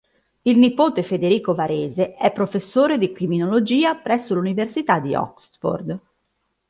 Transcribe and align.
Il 0.41 0.57
nipote 0.57 1.03
Federico 1.03 1.53
Varese 1.53 2.15
è 2.15 2.31
professore 2.33 2.97
di 2.97 3.11
criminologia 3.11 3.93
presso 3.93 4.33
l'Università 4.33 4.97
di 4.99 5.13
Oxford. 5.13 5.99